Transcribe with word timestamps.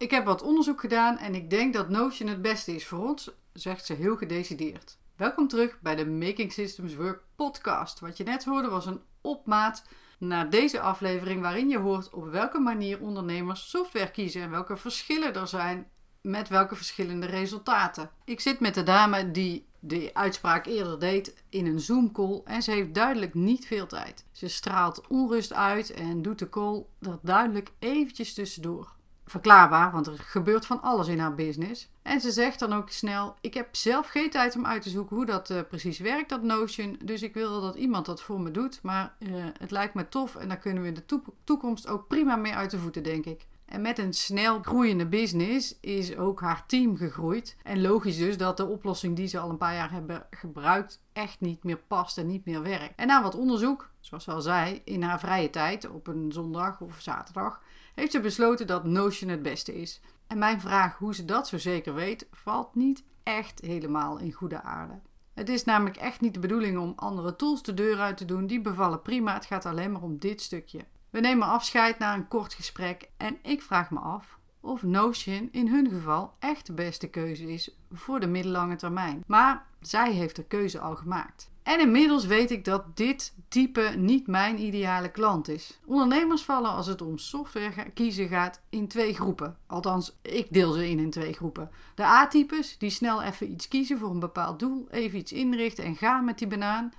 Ik 0.00 0.10
heb 0.10 0.24
wat 0.24 0.42
onderzoek 0.42 0.80
gedaan 0.80 1.18
en 1.18 1.34
ik 1.34 1.50
denk 1.50 1.74
dat 1.74 1.88
Notion 1.88 2.28
het 2.28 2.42
beste 2.42 2.74
is 2.74 2.86
voor 2.86 3.08
ons, 3.08 3.30
zegt 3.52 3.86
ze 3.86 3.92
heel 3.92 4.16
gedecideerd. 4.16 4.98
Welkom 5.16 5.48
terug 5.48 5.80
bij 5.80 5.96
de 5.96 6.06
Making 6.06 6.52
Systems 6.52 6.94
Work 6.94 7.22
podcast. 7.36 8.00
Wat 8.00 8.16
je 8.16 8.24
net 8.24 8.44
hoorde 8.44 8.68
was 8.68 8.86
een 8.86 9.00
opmaat 9.20 9.84
naar 10.18 10.50
deze 10.50 10.80
aflevering 10.80 11.40
waarin 11.40 11.68
je 11.68 11.78
hoort 11.78 12.10
op 12.10 12.30
welke 12.30 12.58
manier 12.58 13.00
ondernemers 13.00 13.70
software 13.70 14.10
kiezen 14.10 14.42
en 14.42 14.50
welke 14.50 14.76
verschillen 14.76 15.34
er 15.34 15.48
zijn 15.48 15.88
met 16.20 16.48
welke 16.48 16.76
verschillende 16.76 17.26
resultaten. 17.26 18.10
Ik 18.24 18.40
zit 18.40 18.60
met 18.60 18.74
de 18.74 18.82
dame 18.82 19.30
die 19.30 19.66
de 19.78 20.10
uitspraak 20.12 20.66
eerder 20.66 20.98
deed 20.98 21.42
in 21.48 21.66
een 21.66 21.80
Zoom-call 21.80 22.40
en 22.44 22.62
ze 22.62 22.70
heeft 22.70 22.94
duidelijk 22.94 23.34
niet 23.34 23.66
veel 23.66 23.86
tijd. 23.86 24.24
Ze 24.32 24.48
straalt 24.48 25.06
onrust 25.08 25.52
uit 25.52 25.90
en 25.90 26.22
doet 26.22 26.38
de 26.38 26.48
call 26.48 26.84
er 27.00 27.18
duidelijk 27.22 27.70
eventjes 27.78 28.34
tussendoor. 28.34 28.98
Verklaarbaar, 29.30 29.92
want 29.92 30.06
er 30.06 30.18
gebeurt 30.18 30.66
van 30.66 30.82
alles 30.82 31.08
in 31.08 31.18
haar 31.18 31.34
business. 31.34 31.88
En 32.02 32.20
ze 32.20 32.30
zegt 32.30 32.58
dan 32.58 32.72
ook 32.72 32.90
snel: 32.90 33.34
Ik 33.40 33.54
heb 33.54 33.76
zelf 33.76 34.08
geen 34.08 34.30
tijd 34.30 34.56
om 34.56 34.66
uit 34.66 34.82
te 34.82 34.90
zoeken 34.90 35.16
hoe 35.16 35.26
dat 35.26 35.50
uh, 35.50 35.60
precies 35.68 35.98
werkt, 35.98 36.28
dat 36.28 36.42
Notion. 36.42 36.98
Dus 37.04 37.22
ik 37.22 37.34
wil 37.34 37.60
dat 37.60 37.74
iemand 37.74 38.06
dat 38.06 38.22
voor 38.22 38.40
me 38.40 38.50
doet. 38.50 38.82
Maar 38.82 39.14
uh, 39.18 39.44
het 39.58 39.70
lijkt 39.70 39.94
me 39.94 40.08
tof 40.08 40.36
en 40.36 40.48
daar 40.48 40.58
kunnen 40.58 40.82
we 40.82 40.88
in 40.88 40.94
de 40.94 41.20
toekomst 41.44 41.88
ook 41.88 42.06
prima 42.08 42.36
mee 42.36 42.54
uit 42.54 42.70
de 42.70 42.78
voeten, 42.78 43.02
denk 43.02 43.24
ik. 43.24 43.46
En 43.70 43.80
met 43.80 43.98
een 43.98 44.12
snel 44.12 44.62
groeiende 44.62 45.06
business 45.06 45.78
is 45.80 46.16
ook 46.16 46.40
haar 46.40 46.66
team 46.66 46.96
gegroeid. 46.96 47.56
En 47.62 47.80
logisch 47.80 48.16
dus 48.16 48.36
dat 48.36 48.56
de 48.56 48.66
oplossing 48.66 49.16
die 49.16 49.26
ze 49.26 49.38
al 49.38 49.50
een 49.50 49.56
paar 49.56 49.74
jaar 49.74 49.90
hebben 49.90 50.26
gebruikt 50.30 51.02
echt 51.12 51.40
niet 51.40 51.64
meer 51.64 51.80
past 51.86 52.18
en 52.18 52.26
niet 52.26 52.44
meer 52.44 52.62
werkt. 52.62 52.92
En 52.96 53.06
na 53.06 53.22
wat 53.22 53.34
onderzoek, 53.34 53.90
zoals 54.00 54.24
ze 54.24 54.32
al 54.32 54.40
zei, 54.40 54.80
in 54.84 55.02
haar 55.02 55.20
vrije 55.20 55.50
tijd 55.50 55.90
op 55.90 56.06
een 56.06 56.32
zondag 56.32 56.80
of 56.80 57.00
zaterdag, 57.00 57.60
heeft 57.94 58.12
ze 58.12 58.20
besloten 58.20 58.66
dat 58.66 58.84
Notion 58.84 59.30
het 59.30 59.42
beste 59.42 59.80
is. 59.80 60.00
En 60.26 60.38
mijn 60.38 60.60
vraag 60.60 60.98
hoe 60.98 61.14
ze 61.14 61.24
dat 61.24 61.48
zo 61.48 61.58
zeker 61.58 61.94
weet, 61.94 62.26
valt 62.32 62.74
niet 62.74 63.04
echt 63.22 63.60
helemaal 63.60 64.18
in 64.18 64.32
goede 64.32 64.62
aarde. 64.62 65.00
Het 65.34 65.48
is 65.48 65.64
namelijk 65.64 65.96
echt 65.96 66.20
niet 66.20 66.34
de 66.34 66.40
bedoeling 66.40 66.78
om 66.78 66.92
andere 66.96 67.36
tools 67.36 67.62
de 67.62 67.74
deur 67.74 67.98
uit 67.98 68.16
te 68.16 68.24
doen. 68.24 68.46
Die 68.46 68.60
bevallen 68.60 69.02
prima. 69.02 69.34
Het 69.34 69.46
gaat 69.46 69.66
alleen 69.66 69.92
maar 69.92 70.02
om 70.02 70.18
dit 70.18 70.40
stukje. 70.40 70.80
We 71.10 71.20
nemen 71.20 71.48
afscheid 71.48 71.98
na 71.98 72.14
een 72.14 72.28
kort 72.28 72.54
gesprek 72.54 73.08
en 73.16 73.38
ik 73.42 73.62
vraag 73.62 73.90
me 73.90 73.98
af 73.98 74.38
of 74.60 74.82
Notion 74.82 75.48
in 75.52 75.68
hun 75.68 75.88
geval 75.88 76.34
echt 76.38 76.66
de 76.66 76.72
beste 76.72 77.08
keuze 77.08 77.52
is 77.52 77.76
voor 77.92 78.20
de 78.20 78.26
middellange 78.26 78.76
termijn. 78.76 79.24
Maar 79.26 79.66
zij 79.80 80.12
heeft 80.12 80.36
de 80.36 80.44
keuze 80.44 80.80
al 80.80 80.96
gemaakt. 80.96 81.50
En 81.62 81.80
inmiddels 81.80 82.26
weet 82.26 82.50
ik 82.50 82.64
dat 82.64 82.96
dit 82.96 83.34
type 83.48 83.92
niet 83.96 84.26
mijn 84.26 84.60
ideale 84.60 85.10
klant 85.10 85.48
is. 85.48 85.80
Ondernemers 85.86 86.42
vallen 86.42 86.70
als 86.70 86.86
het 86.86 87.02
om 87.02 87.18
software 87.18 87.90
kiezen 87.90 88.28
gaat 88.28 88.60
in 88.68 88.88
twee 88.88 89.14
groepen. 89.14 89.56
Althans, 89.66 90.16
ik 90.22 90.46
deel 90.50 90.72
ze 90.72 90.90
in 90.90 90.98
in 90.98 91.10
twee 91.10 91.32
groepen. 91.32 91.70
De 91.94 92.02
A-types 92.02 92.78
die 92.78 92.90
snel 92.90 93.22
even 93.22 93.50
iets 93.50 93.68
kiezen 93.68 93.98
voor 93.98 94.10
een 94.10 94.18
bepaald 94.18 94.58
doel, 94.58 94.86
even 94.90 95.18
iets 95.18 95.32
inrichten 95.32 95.84
en 95.84 95.96
gaan 95.96 96.24
met 96.24 96.38
die 96.38 96.48
banaan 96.48 96.92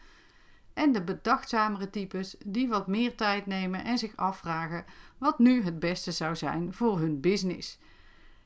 en 0.74 0.92
de 0.92 1.04
bedachtzamere 1.04 1.90
types 1.90 2.36
die 2.46 2.68
wat 2.68 2.88
meer 2.88 3.16
tijd 3.16 3.46
nemen 3.46 3.84
en 3.84 3.98
zich 3.98 4.16
afvragen 4.16 4.86
wat 5.18 5.40
nu 5.40 5.64
het 5.64 5.80
beste 5.80 6.12
zou 6.12 6.36
zijn 6.36 6.74
voor 6.74 7.00
hun 7.00 7.20
business. 7.20 7.80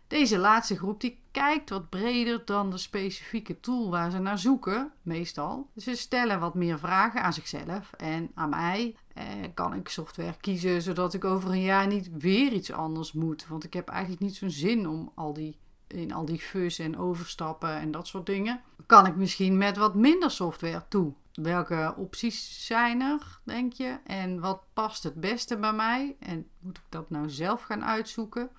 Deze 0.08 0.38
laatste 0.38 0.78
groep 0.78 1.02
die 1.02 1.20
kijkt 1.32 1.70
wat 1.70 1.90
breder 1.90 2.42
dan 2.46 2.70
de 2.70 2.78
specifieke 2.78 3.60
tool 3.60 3.90
waar 3.90 4.12
ze 4.12 4.20
naar 4.20 4.38
zoeken, 4.40 4.92
meestal. 5.02 5.70
Ze 5.78 5.96
stellen 5.96 6.40
wat 6.40 6.54
meer 6.54 6.80
vragen 6.80 7.24
aan 7.24 7.34
zichzelf 7.34 7.92
en 7.98 8.32
aan 8.34 8.50
mij. 8.50 8.96
Eh, 9.14 9.26
kan 9.54 9.74
ik 9.74 9.90
software 9.90 10.36
kiezen 10.42 10.82
zodat 10.82 11.14
ik 11.14 11.26
over 11.26 11.50
een 11.50 11.62
jaar 11.62 11.88
niet 11.88 12.10
weer 12.18 12.52
iets 12.52 12.72
anders 12.72 13.14
moet? 13.14 13.48
Want 13.48 13.64
ik 13.64 13.74
heb 13.74 13.90
eigenlijk 13.90 14.22
niet 14.22 14.36
zo'n 14.36 14.50
zin 14.50 14.88
om 14.88 15.12
al 15.16 15.34
die, 15.34 15.58
in 15.88 16.14
al 16.14 16.26
die 16.26 16.40
fus 16.40 16.80
en 16.80 16.98
overstappen 16.98 17.76
en 17.76 17.92
dat 17.92 18.08
soort 18.08 18.26
dingen. 18.26 18.62
Kan 18.86 19.06
ik 19.06 19.16
misschien 19.16 19.58
met 19.58 19.78
wat 19.78 19.96
minder 19.96 20.32
software 20.32 20.84
toe? 20.88 21.14
Welke 21.36 21.94
opties 21.98 22.66
zijn 22.66 23.02
er, 23.02 23.40
denk 23.44 23.74
je? 23.74 23.98
En 24.04 24.40
wat 24.40 24.64
past 24.74 25.04
het 25.04 25.16
beste 25.16 25.58
bij 25.58 25.74
mij? 25.74 26.16
En 26.20 26.48
moet 26.60 26.78
ik 26.78 26.84
dat 26.90 27.10
nou 27.10 27.30
zelf 27.30 27.62
gaan 27.62 27.84
uitzoeken? 27.84 28.50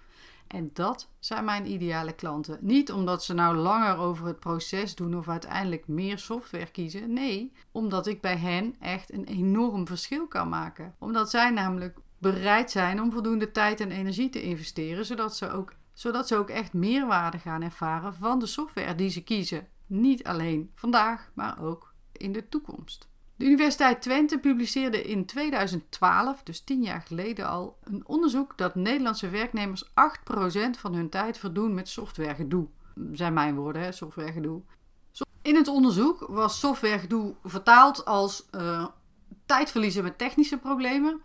En 0.46 0.70
dat 0.72 1.08
zijn 1.18 1.44
mijn 1.44 1.70
ideale 1.70 2.12
klanten. 2.12 2.58
Niet 2.60 2.92
omdat 2.92 3.24
ze 3.24 3.34
nou 3.34 3.56
langer 3.56 3.96
over 3.96 4.26
het 4.26 4.40
proces 4.40 4.94
doen 4.94 5.16
of 5.16 5.28
uiteindelijk 5.28 5.88
meer 5.88 6.18
software 6.18 6.70
kiezen. 6.70 7.12
Nee, 7.12 7.52
omdat 7.72 8.06
ik 8.06 8.20
bij 8.20 8.36
hen 8.36 8.76
echt 8.80 9.12
een 9.12 9.24
enorm 9.24 9.86
verschil 9.86 10.26
kan 10.26 10.48
maken. 10.48 10.94
Omdat 10.98 11.30
zij 11.30 11.50
namelijk 11.50 11.98
bereid 12.18 12.70
zijn 12.70 13.02
om 13.02 13.12
voldoende 13.12 13.50
tijd 13.50 13.80
en 13.80 13.90
energie 13.90 14.30
te 14.30 14.42
investeren, 14.42 15.06
zodat 15.06 15.36
ze 15.36 15.50
ook, 15.50 15.72
zodat 15.92 16.28
ze 16.28 16.36
ook 16.36 16.48
echt 16.50 16.72
meerwaarde 16.72 17.38
gaan 17.38 17.62
ervaren 17.62 18.14
van 18.14 18.38
de 18.38 18.46
software 18.46 18.94
die 18.94 19.10
ze 19.10 19.22
kiezen. 19.22 19.66
Niet 19.86 20.24
alleen 20.24 20.70
vandaag, 20.74 21.30
maar 21.34 21.62
ook 21.62 21.85
in 22.16 22.32
de 22.32 22.48
toekomst. 22.48 23.08
De 23.36 23.44
Universiteit 23.44 24.02
Twente 24.02 24.38
publiceerde 24.38 25.02
in 25.02 25.26
2012, 25.26 26.42
dus 26.42 26.60
10 26.60 26.82
jaar 26.82 27.00
geleden 27.00 27.48
al, 27.48 27.78
een 27.84 28.06
onderzoek 28.06 28.58
dat 28.58 28.74
Nederlandse 28.74 29.28
werknemers 29.28 29.84
8% 29.84 29.90
van 30.78 30.94
hun 30.94 31.08
tijd 31.08 31.38
verdoen 31.38 31.74
met 31.74 31.88
softwaregedoe. 31.88 32.66
Zijn 33.12 33.32
mijn 33.32 33.54
woorden, 33.54 33.82
hè, 33.82 33.92
softwaregedoe. 33.92 34.62
In 35.42 35.56
het 35.56 35.68
onderzoek 35.68 36.26
was 36.28 36.58
softwaregedoe 36.58 37.34
vertaald 37.44 38.04
als 38.04 38.46
uh, 38.54 38.86
tijd 39.46 39.70
verliezen 39.70 40.02
met 40.02 40.18
technische 40.18 40.58
problemen. 40.58 41.20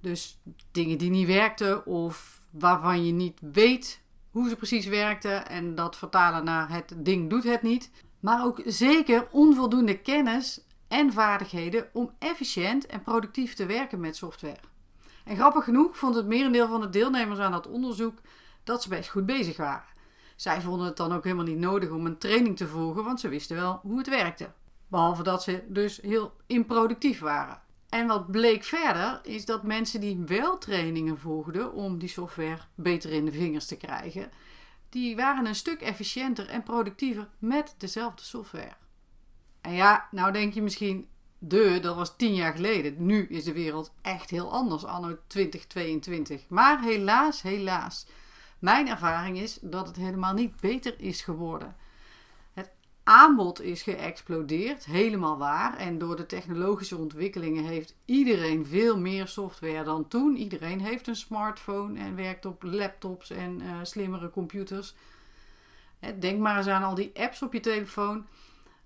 Dus 0.00 0.38
dingen 0.70 0.98
die 0.98 1.10
niet 1.10 1.26
werkten 1.26 1.86
of 1.86 2.40
waarvan 2.50 3.06
je 3.06 3.12
niet 3.12 3.38
weet 3.52 4.00
hoe 4.30 4.48
ze 4.48 4.56
precies 4.56 4.86
werkten 4.86 5.48
en 5.48 5.74
dat 5.74 5.96
vertalen 5.96 6.44
naar 6.44 6.70
het 6.70 6.94
ding 6.96 7.30
doet 7.30 7.44
het 7.44 7.62
niet 7.62 7.90
maar 8.20 8.44
ook 8.44 8.62
zeker 8.64 9.28
onvoldoende 9.30 9.98
kennis 9.98 10.60
en 10.88 11.12
vaardigheden 11.12 11.88
om 11.92 12.10
efficiënt 12.18 12.86
en 12.86 13.02
productief 13.02 13.54
te 13.54 13.66
werken 13.66 14.00
met 14.00 14.16
software. 14.16 14.60
En 15.24 15.36
grappig 15.36 15.64
genoeg 15.64 15.96
vond 15.96 16.14
het 16.14 16.26
merendeel 16.26 16.68
van 16.68 16.80
de 16.80 16.90
deelnemers 16.90 17.38
aan 17.38 17.52
dat 17.52 17.68
onderzoek 17.68 18.18
dat 18.64 18.82
ze 18.82 18.88
best 18.88 19.10
goed 19.10 19.26
bezig 19.26 19.56
waren. 19.56 19.88
Zij 20.36 20.60
vonden 20.60 20.86
het 20.86 20.96
dan 20.96 21.12
ook 21.12 21.24
helemaal 21.24 21.44
niet 21.44 21.58
nodig 21.58 21.90
om 21.90 22.06
een 22.06 22.18
training 22.18 22.56
te 22.56 22.66
volgen, 22.66 23.04
want 23.04 23.20
ze 23.20 23.28
wisten 23.28 23.56
wel 23.56 23.80
hoe 23.82 23.98
het 23.98 24.08
werkte. 24.08 24.50
Behalve 24.88 25.22
dat 25.22 25.42
ze 25.42 25.64
dus 25.68 26.00
heel 26.00 26.32
improductief 26.46 27.20
waren. 27.20 27.60
En 27.88 28.06
wat 28.06 28.30
bleek 28.30 28.64
verder 28.64 29.20
is 29.22 29.44
dat 29.44 29.62
mensen 29.62 30.00
die 30.00 30.22
wel 30.26 30.58
trainingen 30.58 31.18
volgden 31.18 31.72
om 31.72 31.98
die 31.98 32.08
software 32.08 32.60
beter 32.74 33.12
in 33.12 33.24
de 33.24 33.32
vingers 33.32 33.66
te 33.66 33.76
krijgen, 33.76 34.30
die 34.90 35.16
waren 35.16 35.46
een 35.46 35.54
stuk 35.54 35.80
efficiënter 35.80 36.48
en 36.48 36.62
productiever 36.62 37.28
met 37.38 37.74
dezelfde 37.78 38.22
software. 38.22 38.72
En 39.60 39.72
ja, 39.72 40.08
nou 40.10 40.32
denk 40.32 40.54
je 40.54 40.62
misschien, 40.62 41.08
de, 41.38 41.78
dat 41.82 41.96
was 41.96 42.16
tien 42.16 42.34
jaar 42.34 42.52
geleden. 42.52 43.06
Nu 43.06 43.26
is 43.26 43.44
de 43.44 43.52
wereld 43.52 43.92
echt 44.02 44.30
heel 44.30 44.52
anders, 44.52 44.84
anno 44.84 45.18
2022. 45.26 46.48
Maar 46.48 46.82
helaas, 46.82 47.42
helaas. 47.42 48.06
Mijn 48.58 48.88
ervaring 48.88 49.38
is 49.38 49.58
dat 49.60 49.86
het 49.86 49.96
helemaal 49.96 50.34
niet 50.34 50.60
beter 50.60 51.00
is 51.00 51.22
geworden 51.22 51.76
aanbod 53.04 53.60
is 53.60 53.82
geëxplodeerd, 53.82 54.84
helemaal 54.84 55.38
waar. 55.38 55.76
En 55.76 55.98
door 55.98 56.16
de 56.16 56.26
technologische 56.26 56.96
ontwikkelingen 56.96 57.64
heeft 57.64 57.96
iedereen 58.04 58.66
veel 58.66 58.98
meer 58.98 59.26
software 59.26 59.84
dan 59.84 60.08
toen. 60.08 60.36
Iedereen 60.36 60.80
heeft 60.80 61.06
een 61.06 61.16
smartphone 61.16 61.98
en 61.98 62.16
werkt 62.16 62.46
op 62.46 62.62
laptops 62.62 63.30
en 63.30 63.60
uh, 63.62 63.78
slimmere 63.82 64.30
computers. 64.30 64.94
Denk 66.18 66.38
maar 66.38 66.56
eens 66.56 66.66
aan 66.66 66.82
al 66.82 66.94
die 66.94 67.10
apps 67.14 67.42
op 67.42 67.52
je 67.52 67.60
telefoon. 67.60 68.26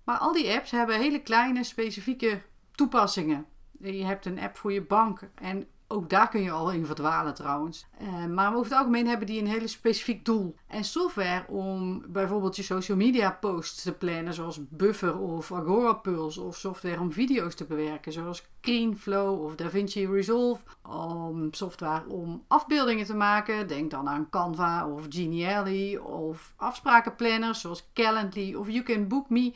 Maar 0.05 0.19
al 0.19 0.33
die 0.33 0.51
apps 0.51 0.71
hebben 0.71 0.99
hele 0.99 1.23
kleine 1.23 1.65
specifieke 1.65 2.43
toepassingen. 2.75 3.47
Je 3.81 4.05
hebt 4.05 4.27
een 4.27 4.41
app 4.41 4.57
voor 4.57 4.73
je 4.73 4.83
bank 4.83 5.21
en 5.35 5.69
ook 5.89 6.11
daar 6.11 6.29
kun 6.29 6.43
je 6.43 6.51
al 6.51 6.73
in 6.73 6.87
verdwalen 6.87 7.35
trouwens. 7.35 7.87
Uh, 8.03 8.27
maar 8.27 8.55
over 8.55 8.71
het 8.71 8.79
algemeen 8.79 9.07
hebben 9.07 9.27
die 9.27 9.41
een 9.41 9.47
hele 9.47 9.67
specifiek 9.67 10.25
doel. 10.25 10.57
En 10.67 10.85
software 10.85 11.45
om 11.49 12.05
bijvoorbeeld 12.09 12.57
je 12.57 12.63
social 12.63 12.97
media 12.97 13.31
posts 13.41 13.83
te 13.83 13.93
plannen, 13.93 14.35
zoals 14.35 14.61
Buffer 14.69 15.19
of 15.19 15.53
Agora 15.53 15.93
Pulse, 15.93 16.41
of 16.43 16.57
software 16.57 17.01
om 17.01 17.13
video's 17.13 17.55
te 17.55 17.65
bewerken, 17.65 18.13
zoals 18.13 18.47
Cleanflow 18.61 19.45
of 19.45 19.55
DaVinci 19.55 20.07
Resolve. 20.07 20.63
Om 20.89 21.49
software 21.53 22.09
om 22.09 22.45
afbeeldingen 22.49 23.07
te 23.07 23.15
maken, 23.15 23.69
denk 23.69 23.91
dan 23.91 24.09
aan 24.09 24.31
Canva 24.31 24.89
of 24.89 25.07
Genially, 25.09 25.97
of 25.97 26.55
afsprakenplanners 26.57 27.61
zoals 27.61 27.91
Calendly 27.93 28.55
of 28.55 28.69
You 28.69 28.83
Can 28.83 29.09
Book 29.09 29.31
Me. 29.31 29.53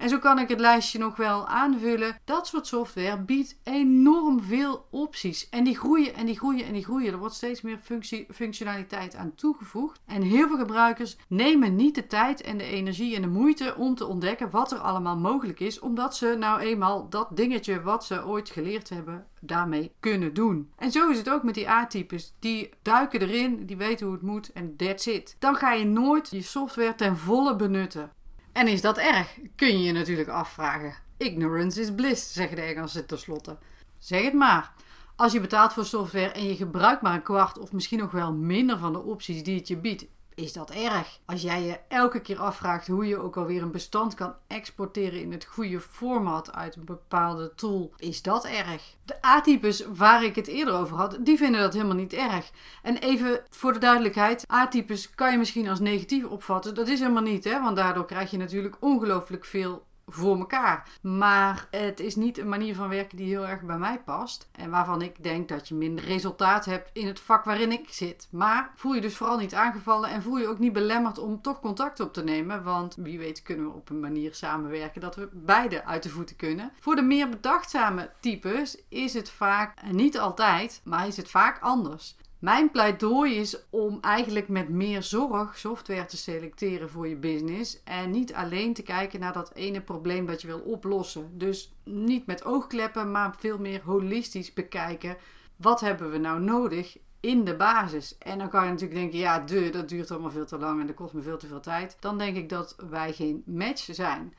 En 0.00 0.08
zo 0.08 0.18
kan 0.18 0.38
ik 0.38 0.48
het 0.48 0.60
lijstje 0.60 0.98
nog 0.98 1.16
wel 1.16 1.46
aanvullen. 1.46 2.18
Dat 2.24 2.46
soort 2.46 2.66
software 2.66 3.22
biedt 3.22 3.58
enorm 3.64 4.40
veel 4.40 4.86
opties. 4.90 5.48
En 5.48 5.64
die 5.64 5.78
groeien 5.78 6.14
en 6.14 6.26
die 6.26 6.38
groeien 6.38 6.66
en 6.66 6.72
die 6.72 6.84
groeien. 6.84 7.12
Er 7.12 7.18
wordt 7.18 7.34
steeds 7.34 7.60
meer 7.60 7.78
functie, 7.78 8.26
functionaliteit 8.34 9.14
aan 9.14 9.34
toegevoegd. 9.34 10.00
En 10.06 10.22
heel 10.22 10.48
veel 10.48 10.58
gebruikers 10.58 11.16
nemen 11.28 11.76
niet 11.76 11.94
de 11.94 12.06
tijd 12.06 12.40
en 12.40 12.58
de 12.58 12.64
energie 12.64 13.16
en 13.16 13.22
de 13.22 13.28
moeite 13.28 13.74
om 13.76 13.94
te 13.94 14.06
ontdekken 14.06 14.50
wat 14.50 14.72
er 14.72 14.78
allemaal 14.78 15.16
mogelijk 15.16 15.60
is. 15.60 15.80
Omdat 15.80 16.16
ze 16.16 16.36
nou 16.38 16.60
eenmaal 16.60 17.08
dat 17.08 17.36
dingetje 17.36 17.82
wat 17.82 18.04
ze 18.04 18.26
ooit 18.26 18.50
geleerd 18.50 18.88
hebben 18.88 19.26
daarmee 19.40 19.92
kunnen 20.00 20.34
doen. 20.34 20.70
En 20.76 20.90
zo 20.90 21.10
is 21.10 21.18
het 21.18 21.30
ook 21.30 21.42
met 21.42 21.54
die 21.54 21.68
A-types. 21.68 22.34
Die 22.38 22.70
duiken 22.82 23.20
erin, 23.20 23.66
die 23.66 23.76
weten 23.76 24.06
hoe 24.06 24.14
het 24.14 24.24
moet 24.24 24.52
en 24.52 24.76
that's 24.76 25.06
it. 25.06 25.36
Dan 25.38 25.54
ga 25.54 25.72
je 25.72 25.84
nooit 25.84 26.30
je 26.30 26.42
software 26.42 26.94
ten 26.94 27.16
volle 27.16 27.56
benutten. 27.56 28.12
En 28.52 28.68
is 28.68 28.80
dat 28.80 28.98
erg? 28.98 29.38
Kun 29.56 29.68
je 29.68 29.82
je 29.82 29.92
natuurlijk 29.92 30.28
afvragen. 30.28 30.94
Ignorance 31.16 31.80
is 31.80 31.94
bliss, 31.94 32.32
zeggen 32.32 32.56
de 32.56 32.62
Engelsen 32.62 33.06
tenslotte. 33.06 33.58
Zeg 33.98 34.24
het 34.24 34.34
maar. 34.34 34.72
Als 35.16 35.32
je 35.32 35.40
betaalt 35.40 35.72
voor 35.72 35.84
software 35.84 36.28
en 36.28 36.44
je 36.44 36.56
gebruikt 36.56 37.02
maar 37.02 37.14
een 37.14 37.22
kwart 37.22 37.58
of 37.58 37.72
misschien 37.72 37.98
nog 37.98 38.10
wel 38.10 38.32
minder 38.32 38.78
van 38.78 38.92
de 38.92 39.02
opties 39.02 39.42
die 39.42 39.58
het 39.58 39.68
je 39.68 39.76
biedt, 39.76 40.06
is 40.40 40.52
dat 40.52 40.70
erg. 40.70 41.18
Als 41.24 41.42
jij 41.42 41.62
je 41.62 41.78
elke 41.88 42.20
keer 42.20 42.38
afvraagt 42.38 42.86
hoe 42.86 43.06
je 43.06 43.18
ook 43.18 43.36
alweer 43.36 43.62
een 43.62 43.70
bestand 43.70 44.14
kan 44.14 44.34
exporteren 44.46 45.20
in 45.20 45.32
het 45.32 45.44
goede 45.44 45.80
format 45.80 46.52
uit 46.52 46.76
een 46.76 46.84
bepaalde 46.84 47.54
tool, 47.54 47.92
is 47.96 48.22
dat 48.22 48.44
erg. 48.44 48.94
De 49.04 49.24
A-types 49.26 49.84
waar 49.94 50.24
ik 50.24 50.34
het 50.34 50.46
eerder 50.46 50.74
over 50.74 50.96
had, 50.96 51.18
die 51.20 51.36
vinden 51.36 51.60
dat 51.60 51.72
helemaal 51.72 51.94
niet 51.94 52.12
erg. 52.12 52.50
En 52.82 52.96
even 52.96 53.42
voor 53.50 53.72
de 53.72 53.78
duidelijkheid, 53.78 54.52
A-types 54.52 55.10
kan 55.14 55.32
je 55.32 55.38
misschien 55.38 55.68
als 55.68 55.80
negatief 55.80 56.24
opvatten. 56.24 56.74
Dat 56.74 56.88
is 56.88 57.00
helemaal 57.00 57.22
niet, 57.22 57.44
hè? 57.44 57.60
want 57.60 57.76
daardoor 57.76 58.06
krijg 58.06 58.30
je 58.30 58.36
natuurlijk 58.36 58.76
ongelooflijk 58.80 59.44
veel 59.44 59.88
voor 60.12 60.38
elkaar. 60.38 60.88
Maar 61.02 61.68
het 61.70 62.00
is 62.00 62.16
niet 62.16 62.38
een 62.38 62.48
manier 62.48 62.74
van 62.74 62.88
werken 62.88 63.16
die 63.16 63.28
heel 63.28 63.46
erg 63.46 63.62
bij 63.62 63.78
mij 63.78 64.00
past. 64.04 64.48
En 64.52 64.70
waarvan 64.70 65.02
ik 65.02 65.22
denk 65.22 65.48
dat 65.48 65.68
je 65.68 65.74
minder 65.74 66.04
resultaat 66.04 66.64
hebt 66.64 66.90
in 66.92 67.06
het 67.06 67.20
vak 67.20 67.44
waarin 67.44 67.72
ik 67.72 67.88
zit. 67.88 68.28
Maar 68.30 68.72
voel 68.74 68.94
je 68.94 69.00
dus 69.00 69.16
vooral 69.16 69.38
niet 69.38 69.54
aangevallen 69.54 70.10
en 70.10 70.22
voel 70.22 70.38
je 70.38 70.48
ook 70.48 70.58
niet 70.58 70.72
belemmerd 70.72 71.18
om 71.18 71.42
toch 71.42 71.60
contact 71.60 72.00
op 72.00 72.12
te 72.12 72.24
nemen. 72.24 72.62
Want 72.62 72.94
wie 72.94 73.18
weet 73.18 73.42
kunnen 73.42 73.66
we 73.66 73.72
op 73.72 73.90
een 73.90 74.00
manier 74.00 74.34
samenwerken 74.34 75.00
dat 75.00 75.16
we 75.16 75.28
beide 75.32 75.84
uit 75.84 76.02
de 76.02 76.08
voeten 76.08 76.36
kunnen. 76.36 76.72
Voor 76.80 76.96
de 76.96 77.02
meer 77.02 77.28
bedachtzame 77.28 78.10
types 78.20 78.82
is 78.88 79.14
het 79.14 79.30
vaak, 79.30 79.82
niet 79.90 80.18
altijd, 80.18 80.80
maar 80.84 81.06
is 81.06 81.16
het 81.16 81.30
vaak 81.30 81.60
anders. 81.60 82.16
Mijn 82.40 82.70
pleidooi 82.70 83.34
is 83.34 83.62
om 83.70 83.98
eigenlijk 84.00 84.48
met 84.48 84.68
meer 84.68 85.02
zorg 85.02 85.58
software 85.58 86.04
te 86.04 86.16
selecteren 86.16 86.90
voor 86.90 87.08
je 87.08 87.16
business. 87.16 87.82
En 87.84 88.10
niet 88.10 88.34
alleen 88.34 88.74
te 88.74 88.82
kijken 88.82 89.20
naar 89.20 89.32
dat 89.32 89.54
ene 89.54 89.80
probleem 89.80 90.26
dat 90.26 90.40
je 90.40 90.46
wil 90.46 90.60
oplossen. 90.60 91.30
Dus 91.32 91.72
niet 91.84 92.26
met 92.26 92.44
oogkleppen, 92.44 93.10
maar 93.10 93.34
veel 93.38 93.58
meer 93.58 93.80
holistisch 93.84 94.52
bekijken. 94.52 95.16
Wat 95.56 95.80
hebben 95.80 96.10
we 96.10 96.18
nou 96.18 96.40
nodig 96.40 96.98
in 97.20 97.44
de 97.44 97.56
basis? 97.56 98.18
En 98.18 98.38
dan 98.38 98.48
kan 98.48 98.64
je 98.64 98.70
natuurlijk 98.70 99.00
denken, 99.00 99.18
ja, 99.18 99.38
de, 99.38 99.70
dat 99.70 99.88
duurt 99.88 100.10
allemaal 100.10 100.30
veel 100.30 100.46
te 100.46 100.58
lang 100.58 100.80
en 100.80 100.86
dat 100.86 100.96
kost 100.96 101.12
me 101.12 101.20
veel 101.20 101.38
te 101.38 101.46
veel 101.46 101.60
tijd. 101.60 101.96
Dan 102.00 102.18
denk 102.18 102.36
ik 102.36 102.48
dat 102.48 102.76
wij 102.90 103.12
geen 103.12 103.42
match 103.46 103.88
zijn. 103.90 104.34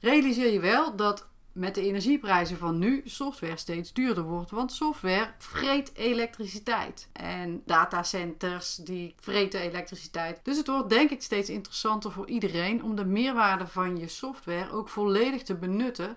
Realiseer 0.00 0.52
je 0.52 0.60
wel 0.60 0.96
dat 0.96 1.28
met 1.54 1.74
de 1.74 1.82
energieprijzen 1.82 2.56
van 2.56 2.78
nu 2.78 3.02
software 3.04 3.56
steeds 3.56 3.92
duurder 3.92 4.24
wordt. 4.24 4.50
Want 4.50 4.72
software 4.72 5.30
vreet 5.38 5.90
elektriciteit. 5.94 7.08
En 7.12 7.62
datacenters 7.66 8.74
die 8.74 9.14
vreten 9.18 9.60
elektriciteit. 9.60 10.40
Dus 10.42 10.56
het 10.56 10.66
wordt 10.66 10.88
denk 10.88 11.10
ik 11.10 11.22
steeds 11.22 11.48
interessanter 11.48 12.12
voor 12.12 12.28
iedereen 12.28 12.82
om 12.82 12.96
de 12.96 13.04
meerwaarde 13.04 13.66
van 13.66 13.96
je 13.96 14.08
software 14.08 14.72
ook 14.72 14.88
volledig 14.88 15.42
te 15.42 15.54
benutten 15.54 16.16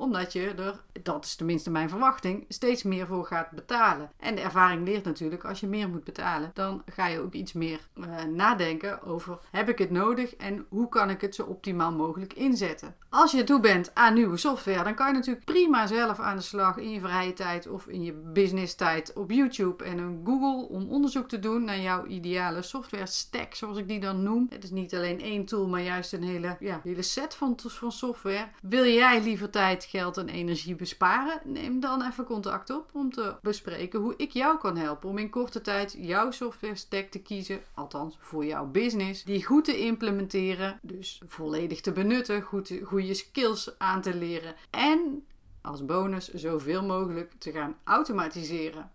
omdat 0.00 0.32
je 0.32 0.54
er, 0.54 0.80
dat 1.02 1.24
is 1.24 1.34
tenminste 1.34 1.70
mijn 1.70 1.88
verwachting, 1.88 2.44
steeds 2.48 2.82
meer 2.82 3.06
voor 3.06 3.26
gaat 3.26 3.50
betalen. 3.50 4.10
En 4.18 4.34
de 4.34 4.40
ervaring 4.40 4.86
leert 4.86 5.04
natuurlijk, 5.04 5.44
als 5.44 5.60
je 5.60 5.66
meer 5.66 5.88
moet 5.88 6.04
betalen, 6.04 6.50
dan 6.54 6.82
ga 6.86 7.06
je 7.06 7.20
ook 7.20 7.32
iets 7.32 7.52
meer 7.52 7.80
uh, 7.94 8.22
nadenken 8.22 9.02
over: 9.02 9.38
heb 9.50 9.68
ik 9.68 9.78
het 9.78 9.90
nodig 9.90 10.36
en 10.36 10.66
hoe 10.68 10.88
kan 10.88 11.10
ik 11.10 11.20
het 11.20 11.34
zo 11.34 11.42
optimaal 11.42 11.92
mogelijk 11.92 12.32
inzetten? 12.32 12.94
Als 13.08 13.32
je 13.32 13.44
toe 13.44 13.60
bent 13.60 13.90
aan 13.94 14.14
nieuwe 14.14 14.36
software, 14.36 14.84
dan 14.84 14.94
kan 14.94 15.06
je 15.06 15.12
natuurlijk 15.12 15.44
prima 15.44 15.86
zelf 15.86 16.18
aan 16.18 16.36
de 16.36 16.42
slag 16.42 16.76
in 16.76 16.90
je 16.90 17.00
vrije 17.00 17.32
tijd 17.32 17.68
of 17.68 17.86
in 17.86 18.02
je 18.02 18.12
business 18.12 18.74
tijd 18.74 19.12
op 19.12 19.30
YouTube 19.30 19.84
en 19.84 19.98
een 19.98 20.20
Google 20.24 20.68
om 20.68 20.88
onderzoek 20.90 21.28
te 21.28 21.38
doen 21.38 21.64
naar 21.64 21.80
jouw 21.80 22.06
ideale 22.06 22.62
software 22.62 23.06
stack, 23.06 23.54
zoals 23.54 23.78
ik 23.78 23.88
die 23.88 24.00
dan 24.00 24.22
noem. 24.22 24.46
Het 24.50 24.64
is 24.64 24.70
niet 24.70 24.94
alleen 24.94 25.20
één 25.20 25.44
tool, 25.44 25.68
maar 25.68 25.82
juist 25.82 26.12
een 26.12 26.22
hele, 26.22 26.56
ja, 26.60 26.80
hele 26.82 27.02
set 27.02 27.34
van, 27.34 27.58
van 27.66 27.92
software. 27.92 28.48
Wil 28.62 28.84
jij 28.84 29.22
liever 29.22 29.50
tijd 29.50 29.84
geld 29.90 30.16
en 30.16 30.28
energie 30.28 30.74
besparen? 30.74 31.40
Neem 31.44 31.80
dan 31.80 32.02
even 32.02 32.24
contact 32.24 32.70
op 32.70 32.90
om 32.92 33.12
te 33.12 33.34
bespreken 33.42 34.00
hoe 34.00 34.14
ik 34.16 34.30
jou 34.30 34.58
kan 34.58 34.76
helpen 34.76 35.08
om 35.08 35.18
in 35.18 35.30
korte 35.30 35.60
tijd 35.60 35.96
jouw 35.98 36.30
software 36.30 36.74
stack 36.74 37.10
te 37.10 37.22
kiezen, 37.22 37.62
althans 37.74 38.16
voor 38.20 38.44
jouw 38.44 38.66
business, 38.66 39.24
die 39.24 39.44
goed 39.44 39.64
te 39.64 39.78
implementeren, 39.78 40.78
dus 40.82 41.22
volledig 41.26 41.80
te 41.80 41.92
benutten, 41.92 42.42
goed, 42.42 42.72
goede 42.82 43.14
skills 43.14 43.78
aan 43.78 44.00
te 44.00 44.14
leren 44.14 44.54
en 44.70 45.24
als 45.62 45.84
bonus 45.84 46.28
zoveel 46.28 46.84
mogelijk 46.84 47.32
te 47.38 47.52
gaan 47.52 47.76
automatiseren. 47.84 48.90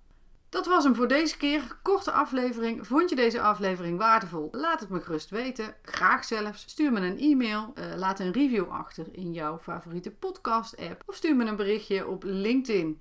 Dat 0.56 0.66
was 0.66 0.84
hem 0.84 0.96
voor 0.96 1.08
deze 1.08 1.38
keer. 1.38 1.78
Korte 1.82 2.12
aflevering. 2.12 2.88
Vond 2.88 3.10
je 3.10 3.16
deze 3.16 3.42
aflevering 3.42 3.98
waardevol? 3.98 4.48
Laat 4.52 4.80
het 4.80 4.90
me 4.90 5.02
gerust 5.02 5.30
weten. 5.30 5.76
Graag 5.82 6.26
zelfs. 6.26 6.62
Stuur 6.62 6.92
me 6.92 7.00
een 7.00 7.20
e-mail. 7.20 7.74
Uh, 7.76 7.96
laat 7.96 8.20
een 8.20 8.32
review 8.32 8.70
achter 8.70 9.06
in 9.12 9.34
jouw 9.34 9.58
favoriete 9.58 10.12
podcast-app. 10.12 11.04
Of 11.06 11.16
stuur 11.16 11.36
me 11.36 11.46
een 11.46 11.56
berichtje 11.56 12.08
op 12.08 12.24
LinkedIn. 12.24 13.00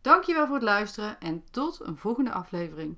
Dankjewel 0.00 0.46
voor 0.46 0.54
het 0.54 0.64
luisteren 0.64 1.20
en 1.20 1.44
tot 1.50 1.80
een 1.82 1.96
volgende 1.96 2.32
aflevering. 2.32 2.96